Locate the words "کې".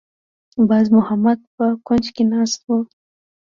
2.15-2.23